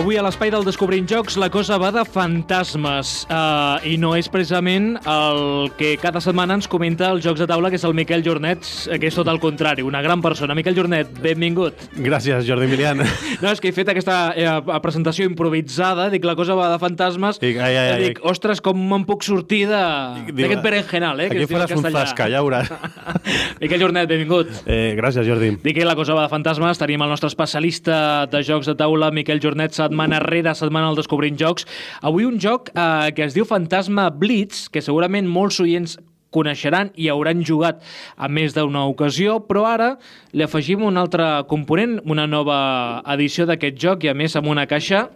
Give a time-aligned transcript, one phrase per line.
[0.00, 4.30] Avui a l'espai del Descobrint Jocs la cosa va de fantasmes uh, i no és
[4.32, 8.24] precisament el que cada setmana ens comenta els Jocs de Taula, que és el Miquel
[8.24, 8.64] Jornet,
[8.96, 10.56] que és tot el contrari, una gran persona.
[10.56, 11.84] Miquel Jornet, benvingut.
[12.00, 13.04] Gràcies, Jordi Milian.
[13.40, 14.48] No, és que he fet aquesta eh,
[14.84, 18.00] presentació improvisada, dic la cosa va de fantasmes, Dic, ai, ai, ai.
[18.02, 21.28] dic, ostres, com me'n puc sortir d'aquest berenjenal, eh?
[21.30, 22.72] que Aquí faràs un zasca, ja veuràs.
[23.62, 24.50] Miquel Jornet, benvingut.
[24.64, 25.54] Eh, gràcies, Jordi.
[25.62, 29.12] Dic que la cosa va de fantasmes, tenim el nostre especialista de jocs de taula,
[29.14, 31.66] Miquel Jornet, setmana rere setmana al Descobrint Jocs.
[32.06, 35.98] Avui un joc eh, que es diu Fantasma Blitz, que segurament molts oients
[36.30, 37.82] coneixeran i hauran jugat
[38.14, 39.96] a més d'una ocasió, però ara
[40.30, 44.68] li afegim un altre component, una nova edició d'aquest joc i a més amb una
[44.70, 45.08] caixa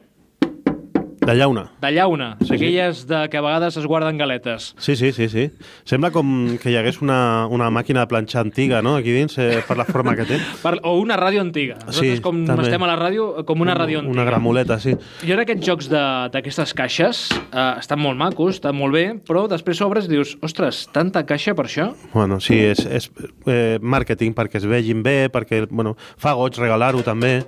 [1.25, 1.71] De llauna.
[1.81, 2.53] de llauna, Sí, sí.
[2.53, 4.75] d'aquelles de que a vegades es guarden galetes.
[4.79, 5.51] Sí, sí, sí, sí.
[5.85, 9.63] Sembla com que hi hagués una, una màquina de planxar antiga, no?, aquí dins, eh,
[9.67, 10.39] per la forma que té.
[10.65, 11.79] Per, o una ràdio antiga.
[11.87, 12.65] Nosaltres, Sí, com també.
[12.69, 14.13] estem a la ràdio, com una ràdio antiga.
[14.13, 14.93] Una gramoleta, sí.
[15.25, 19.47] Jo crec que aquests jocs d'aquestes caixes eh, estan molt macos, estan molt bé, però
[19.49, 21.93] després obres i dius, ostres, tanta caixa per això?
[22.13, 23.09] Bueno, sí, és, és
[23.47, 27.45] eh, màrqueting perquè es vegin bé, perquè, bueno, fa goig regalar-ho també.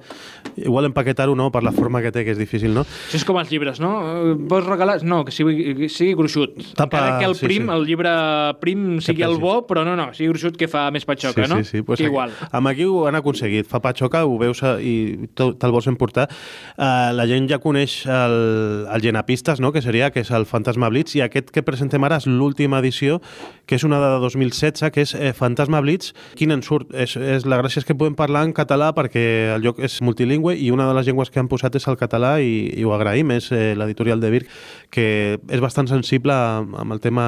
[0.57, 2.87] Igual empaquetar-ho no, per la forma que té, que és difícil, no?
[2.87, 3.91] Això és com els llibres, no?
[4.31, 4.99] Eh, Vols regalar?
[5.05, 6.55] No, que sigui, que sigui gruixut.
[6.79, 7.75] Tapa- Encara que el sí, prim, sí.
[7.75, 8.13] el llibre
[8.61, 11.59] prim sigui el bo, però no, no, sigui gruixut que fa més patxoca, sí, no?
[11.65, 12.31] Sí, sí, pues igual.
[12.37, 13.67] Aquí, amb aquí ho han aconseguit.
[13.71, 14.95] Fa patxoca, ho veus eh, i
[15.35, 16.29] te- te'l vols emportar.
[16.77, 19.73] Uh, la gent ja coneix el, el Genapistes, no?
[19.73, 23.21] que seria que és el Fantasma Blitz, i aquest que presentem ara és l'última edició,
[23.67, 26.13] que és una de 2016, que és eh, Fantasma Blitz.
[26.39, 26.93] Quin en surt?
[26.95, 30.55] És, és, la gràcia és que podem parlar en català perquè el lloc és multilingüe
[30.57, 33.33] i una de les llengües que han posat és el català i, i ho agraïm,
[33.37, 34.51] és eh, l'editorial de Virc,
[34.93, 35.07] que
[35.51, 37.25] és bastant sensible amb el tema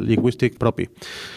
[0.00, 0.88] lingüístic propi.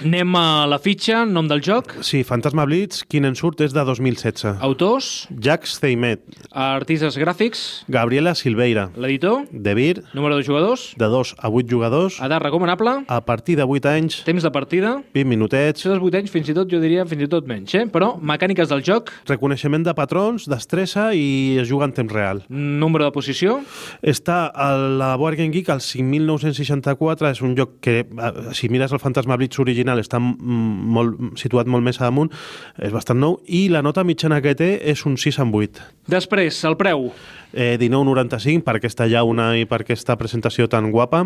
[0.06, 3.84] Anem a la fitxa, nom del joc, Sí, Fantasma Blitz, quin en surt és de
[3.86, 4.58] 2016.
[4.66, 11.36] autors, Jacques Zeimet, artistes gràfics, Gabriela Silveira, l'editor, de Vir, número de jugadors, de 2
[11.38, 15.82] a 8 jugadors, edat recomanable, a partir de 8 anys, temps de partida, 20 minutets,
[15.84, 17.86] això dels 8 anys fins i tot, jo diria fins i tot menys, eh?
[17.92, 22.44] però mecàniques del joc, reconeixement de patrons, destressa i es juga en temps real.
[22.50, 23.60] número de posició,
[24.02, 28.92] Està a la Board Game Geek al 5.964, és un joc que, eh, si mires
[28.92, 32.32] el Fantasma Blitz original, està molt, situat molt més amunt,
[32.78, 35.82] és bastant nou, i la nota mitjana que té és un 6 en 8.
[36.08, 37.12] Després, el preu.
[37.54, 41.26] Eh, 19,95 per aquesta llauna i per aquesta presentació tan guapa.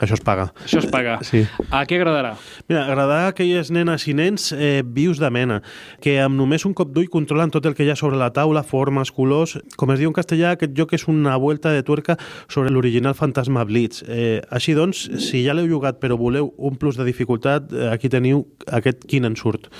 [0.00, 0.50] Això es paga.
[0.64, 1.16] Això es paga.
[1.24, 1.40] Sí.
[1.72, 2.34] A què agradarà?
[2.68, 5.62] Mira, agradarà a aquelles nenes i nens eh, vius de mena,
[6.04, 8.64] que amb només un cop d'ull controlen tot el que hi ha sobre la taula,
[8.66, 9.56] formes, colors...
[9.76, 12.16] Com es diu en castellà, aquest joc és una vuelta de tuerca
[12.48, 14.02] sobre l'original Fantasma Blitz.
[14.08, 18.12] Eh, així doncs, si ja l'heu jugat però voleu un plus de dificultat, eh, aquí
[18.12, 19.70] teniu aquest quin en surt.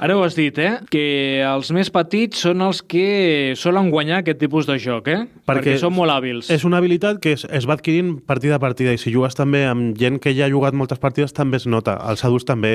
[0.00, 0.78] Ara ho has dit, eh?
[0.90, 5.18] Que els més petits són els que solen guanyar aquest tipus de joc, eh?
[5.46, 6.48] Perquè, són molt hàbils.
[6.50, 9.59] És una habilitat que es, es va adquirint partida a partida i si jugues també
[9.68, 11.96] amb gent que ja ha jugat moltes partides també es nota.
[12.10, 12.72] Els adults també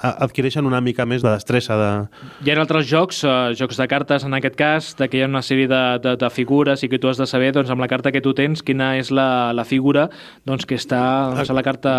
[0.00, 1.76] a- adquireixen una mica més de destressa.
[1.76, 1.90] De...
[2.46, 5.30] Hi ha altres jocs, eh, jocs de cartes en aquest cas, de que hi ha
[5.30, 7.88] una sèrie de, de, de figures i que tu has de saber, doncs, amb la
[7.88, 10.08] carta que tu tens, quina és la, la figura
[10.46, 11.02] doncs, que està
[11.34, 11.94] doncs, a la carta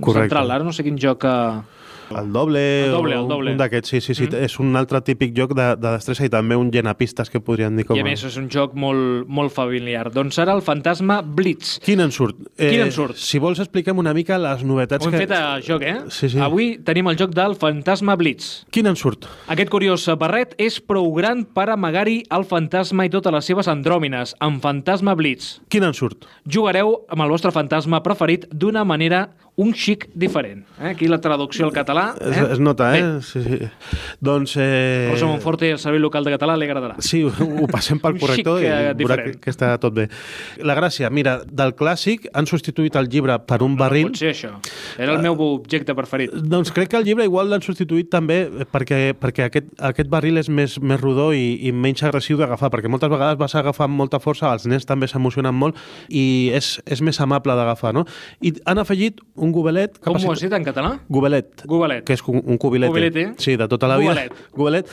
[0.00, 0.28] Correcte.
[0.30, 0.50] central.
[0.50, 1.24] Ara no sé quin joc...
[1.24, 1.73] Eh...
[2.10, 3.52] El doble, El doble, el doble.
[3.52, 4.26] un d'aquests, sí, sí, sí.
[4.28, 4.42] Mm.
[4.44, 7.86] És un altre típic joc de, de destressa i també un genapistes que podrien dir
[7.88, 10.10] com I a més és un joc molt, molt familiar.
[10.14, 11.78] Doncs ara el Fantasma Blitz.
[11.84, 12.36] Quin en surt?
[12.58, 13.16] Eh, Quin en surt?
[13.20, 15.22] Si vols expliquem una mica les novetats Ho hem que...
[15.26, 15.96] fet a joc, eh?
[16.10, 16.40] Sí, sí.
[16.42, 18.64] Avui tenim el joc del Fantasma Blitz.
[18.74, 19.28] Quin en surt?
[19.48, 24.34] Aquest curiós barret és prou gran per amagar-hi el fantasma i totes les seves andròmines,
[24.44, 25.58] amb Fantasma Blitz.
[25.72, 26.28] Quin en surt?
[26.46, 30.64] Jugareu amb el vostre fantasma preferit d'una manera un xic diferent.
[30.80, 30.88] Eh?
[30.90, 32.14] Aquí la traducció al català.
[32.20, 32.46] Es, Eh?
[32.54, 33.02] es nota, eh?
[33.02, 33.58] Bé, Sí, sí.
[34.20, 34.56] Doncs...
[34.58, 35.08] Eh...
[35.12, 36.96] Rosa Monforte, el servei local de català, li agradarà.
[36.98, 40.08] Sí, ho, ho passem pel corrector i eh, veurà que, que està tot bé.
[40.66, 44.08] La gràcia, mira, del clàssic han substituït el llibre per un barril.
[44.10, 44.50] Pot ser això.
[44.98, 46.34] Era el meu objecte preferit.
[46.34, 48.40] Doncs crec que el llibre igual l'han substituït també
[48.74, 52.90] perquè, perquè aquest, aquest barril és més, més rodó i, i menys agressiu d'agafar, perquè
[52.90, 55.78] moltes vegades vas agafar amb molta força, els nens també s'emocionen molt
[56.08, 58.02] i és, és més amable d'agafar, no?
[58.42, 59.98] I han afegit un gobelet...
[60.04, 60.94] Com ho has dit en català?
[61.12, 61.64] Gobelet.
[61.68, 62.04] Gobelet.
[62.06, 62.92] Que és un, un cubilete.
[62.92, 63.24] Cubilete.
[63.42, 64.14] Sí, de tota la vida.
[64.14, 64.42] Gobelet.
[64.60, 64.92] Gobelet.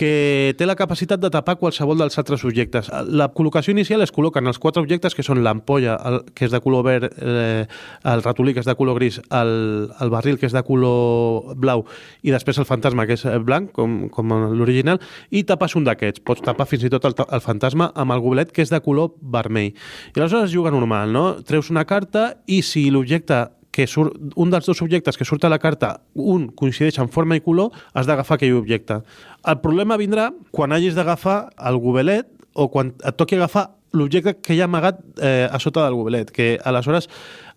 [0.00, 0.12] Que
[0.58, 2.90] té la capacitat de tapar qualsevol dels altres objectes.
[3.08, 5.98] La col·locació inicial es col·loquen els quatre objectes que són l'ampolla,
[6.34, 7.66] que és de color verd, eh,
[8.12, 9.54] el ratolí, que és de color gris, el,
[10.00, 11.84] el barril, que és de color blau,
[12.22, 15.00] i després el fantasma, que és eh, blanc, com, com l'original,
[15.30, 16.24] i tapes un d'aquests.
[16.26, 19.14] Pots tapar fins i tot el, el fantasma amb el gobelet, que és de color
[19.20, 19.72] vermell.
[20.12, 21.26] I aleshores es juga normal, no?
[21.46, 25.50] Treus una carta i si l'objecte que surt, un dels dos objectes que surt a
[25.50, 29.00] la carta, un coincideix en forma i color, has d'agafar aquell objecte.
[29.48, 34.54] El problema vindrà quan hagis d'agafar el gobelet o quan et toqui agafar l'objecte que
[34.54, 37.08] hi ha amagat eh, a sota del gobelet, que aleshores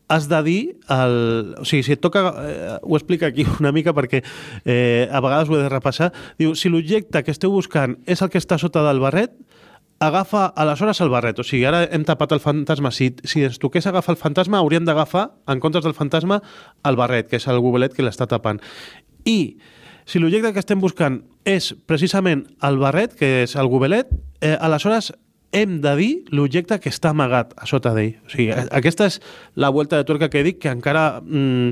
[0.07, 1.55] has de dir el...
[1.59, 2.23] O sigui, si et toca...
[2.45, 4.21] Eh, ho explica aquí una mica perquè
[4.63, 6.11] eh, a vegades ho he de repassar.
[6.39, 9.33] Diu, si l'objecte que esteu buscant és el que està sota del barret,
[9.99, 11.39] agafa aleshores el barret.
[11.39, 12.91] O sigui, ara hem tapat el fantasma.
[12.91, 16.41] Si, si ens toqués agafar el fantasma, hauríem d'agafar, en comptes del fantasma,
[16.83, 18.61] el barret, que és el gobelet que l'està tapant.
[19.25, 19.57] I
[20.05, 24.11] si l'objecte que estem buscant és precisament el barret, que és el gobelet,
[24.41, 25.13] eh, aleshores
[25.55, 28.17] hem de dir l'objecte que està amagat a sota d'ell.
[28.27, 29.19] O sigui, aquesta és
[29.55, 31.71] la volta de tuerca que dic, que encara mm,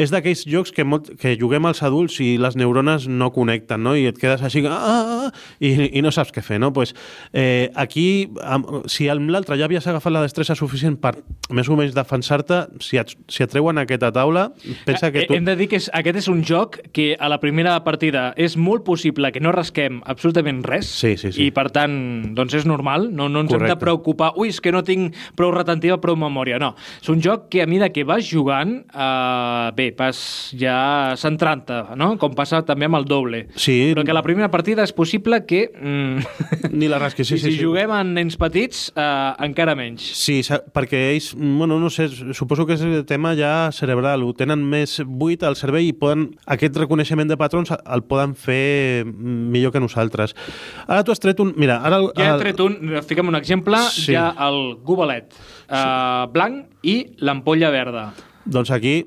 [0.00, 3.94] és d'aquells jocs que, molt, que juguem als adults i les neurones no connecten, no?
[3.98, 6.72] I et quedes així, ah, ah, ah, i, i no saps què fer, no?
[6.72, 6.94] Pues,
[7.32, 11.14] eh, aquí, amb, si amb l'altre ja havies agafat la destressa suficient per
[11.54, 14.48] més o menys defensar-te, si, et, si et treuen aquesta taula,
[14.88, 15.34] pensa que Eh, tu...
[15.34, 18.54] Hem de dir que és, aquest és un joc que a la primera partida és
[18.56, 21.48] molt possible que no rasquem absolutament res Sí, sí, sí.
[21.48, 21.96] i per tant
[22.38, 23.82] doncs és normal, no, no ens hem de Correcte.
[23.82, 26.72] preocupar ui, és que no tinc prou retentiva, prou memòria no,
[27.02, 30.20] és un joc que a mesura que vas jugant eh, bé, vas
[30.58, 32.12] ja centrant-te, no?
[32.20, 33.92] com passa també amb el doble Sí.
[33.94, 37.50] però que la primera partida és possible que mm, Ni la rasqui, sí, si, sí,
[37.52, 37.64] si sí.
[37.64, 40.40] juguem en nens petits eh, encara menys Sí,
[40.74, 44.98] perquè ells, bueno, no sé, suposo que és el tema ja cerebral, ho tenen més
[45.06, 50.34] buit al cervell i poden, aquest reconeixement de patrons el poden fer millor que nosaltres.
[50.86, 51.52] Ara tu has tret un...
[51.58, 52.00] Mira, ara...
[52.16, 52.76] Ja he tret un,
[53.08, 54.02] fiquem un exemple, Sí.
[54.08, 54.12] sí.
[54.12, 58.10] hi ha el gobelet eh, blanc i l'ampolla verda.
[58.44, 59.00] Doncs aquí,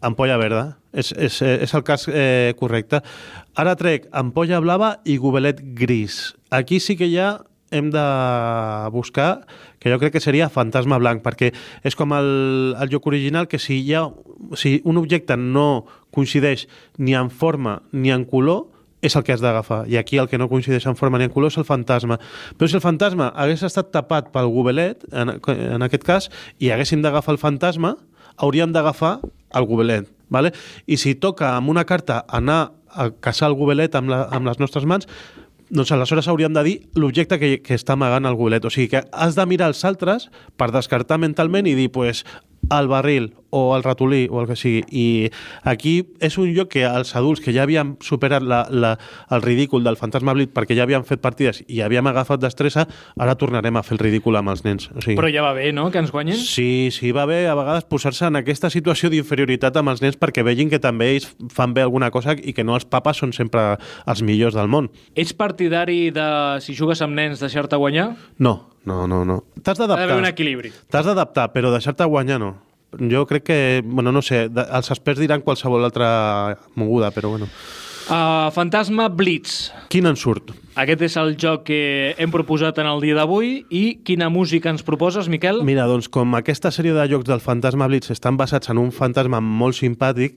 [0.00, 0.66] ampolla verda.
[0.92, 3.02] És, és, és el cas eh, correcte.
[3.60, 6.34] Ara trec ampolla blava i gobelet gris.
[6.50, 8.02] Aquí sí que ja hem de
[8.94, 9.42] buscar,
[9.78, 11.50] que jo crec que seria fantasma blanc, perquè
[11.84, 14.06] és com el, el joc original, que si, hi ha,
[14.56, 16.64] si un objecte no coincideix
[16.96, 18.64] ni en forma ni en color,
[19.02, 19.84] és el que has d'agafar.
[19.88, 22.18] I aquí el que no coincideix en forma ni en color és el fantasma.
[22.58, 27.02] Però si el fantasma hagués estat tapat pel gobelet, en, en aquest cas, i haguéssim
[27.04, 27.96] d'agafar el fantasma,
[28.36, 29.18] hauríem d'agafar
[29.54, 30.08] el gobelet.
[30.28, 30.52] Vale?
[30.86, 34.58] I si toca amb una carta anar a caçar el gobelet amb, la, amb les
[34.60, 35.08] nostres mans,
[35.68, 38.64] doncs aleshores hauríem de dir l'objecte que, que està amagant el gobelet.
[38.64, 42.24] O sigui que has de mirar els altres per descartar mentalment i dir, pues,
[42.72, 44.82] el barril o el ratolí o el que sigui.
[44.90, 45.30] I
[45.64, 48.94] aquí és un lloc que els adults que ja havien superat la, la,
[49.30, 52.86] el ridícul del fantasma Blitz perquè ja havien fet partides i havíem agafat destressa,
[53.16, 54.90] ara tornarem a fer el ridícul amb els nens.
[54.94, 56.36] O sigui, Però ja va bé, no?, que ens guanyen.
[56.36, 60.44] Sí, sí, va bé a vegades posar-se en aquesta situació d'inferioritat amb els nens perquè
[60.46, 63.78] vegin que també ells fan bé alguna cosa i que no els papes són sempre
[64.06, 64.90] els millors del món.
[65.16, 66.28] Ets partidari de,
[66.60, 68.10] si jugues amb nens, deixar-te guanyar?
[68.38, 69.42] No, no, no, no.
[69.62, 70.32] T'has Ha d'haver un d'adaptar.
[70.32, 70.72] equilibri.
[70.90, 72.54] T'has d'adaptar, però deixar-te guanyar no.
[72.96, 77.50] Jo crec que, bueno, no sé, els experts diran qualsevol altra moguda, però bueno.
[78.08, 79.68] Uh, Fantasma Blitz.
[79.92, 80.54] Quin en surt?
[80.78, 81.78] Aquest és el joc que
[82.22, 85.64] hem proposat en el dia d'avui i quina música ens proposes, Miquel?
[85.66, 89.40] Mira, doncs com aquesta sèrie de jocs del Fantasma Blitz estan basats en un fantasma
[89.42, 90.36] molt simpàtic,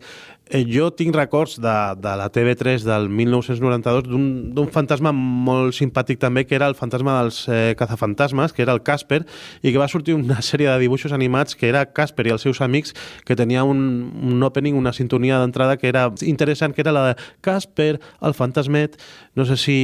[0.52, 6.48] eh, jo tinc records de, de la TV3 del 1992 d'un fantasma molt simpàtic també,
[6.50, 9.22] que era el fantasma dels eh, cazafantasmes, que era el Casper,
[9.62, 12.62] i que va sortir una sèrie de dibuixos animats que era Casper i els seus
[12.66, 17.12] amics, que tenia un, un opening, una sintonia d'entrada que era interessant, que era la
[17.12, 17.16] de
[17.46, 18.98] Casper, el fantasmet.
[19.38, 19.78] No sé si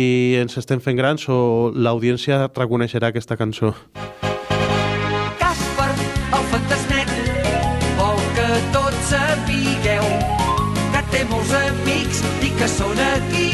[0.48, 1.38] ens estem fent grans o
[1.75, 3.74] l'audiència reconeixerà aquesta cançó.
[5.42, 5.89] Casper,
[6.38, 7.12] el fantasmet,
[7.98, 10.08] vol que tots sapigueu
[10.94, 13.50] que té molts amics i que són aquí,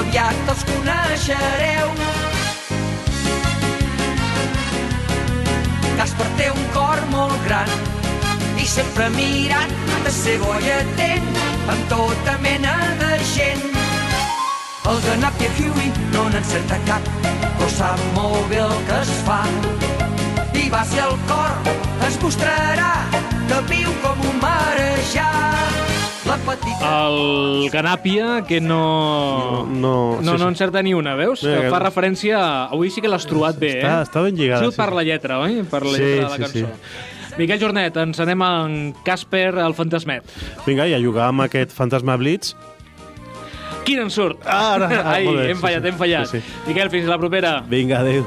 [0.00, 1.94] aviat els coneixereu.
[6.00, 7.70] Casper té un cor molt gran
[8.58, 11.32] i sempre ha mirat de ser bo i atent
[11.70, 12.74] amb tota mena
[13.04, 13.83] de gent.
[14.84, 17.06] El ganap i el Huey no n'encerta cap,
[17.56, 19.38] però sap molt bé el que es fa.
[20.60, 21.54] I va ser el cor,
[22.06, 22.90] es mostrarà
[23.48, 25.80] que viu com un marejat.
[26.28, 26.90] La petita...
[27.06, 29.64] El Ganàpia, que no...
[29.68, 31.42] No, no, no, sí, no encerta ni una, veus?
[31.44, 32.38] Mira, que que- fa referència...
[32.40, 34.06] a- Avui sí que l'has trobat bé, Està- eh?
[34.08, 35.62] està ben lligada, Sí, sí, per la lletra, oi?
[35.68, 36.68] Per la Sí, lletra de la sí, cançó.
[36.68, 37.34] sí.
[37.40, 40.28] Miquel Jornet, ens anem en Casper, el fantasmet.
[40.68, 42.54] Vinga, i a jugar amb aquest fantasma Blitz.
[43.84, 44.40] Quin en surt?
[44.46, 45.92] Ah, ara, ah, Ai, bé, hem fallat, sí.
[45.92, 46.30] hem fallat.
[46.32, 46.58] Sí, sí.
[46.70, 47.58] Miquel, fins la propera.
[47.68, 48.24] Vinga, adéu.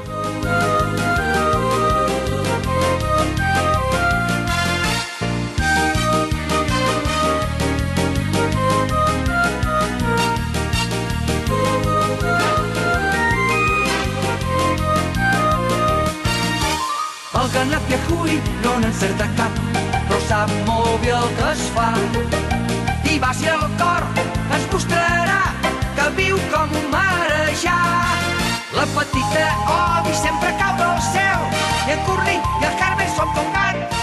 [17.38, 19.58] El no n'encerta cap,
[20.08, 21.88] però sap molt bé el que es fa.
[23.08, 24.04] I va ser el cor,
[24.56, 25.40] ens mostrarà
[25.96, 27.78] que viu com un marejar.
[28.78, 31.46] La petita Obi sempre cau del cel
[31.88, 33.97] i en Curly i el Carmen són com gats.